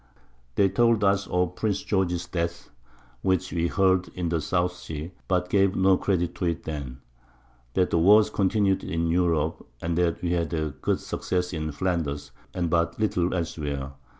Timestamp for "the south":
4.29-4.73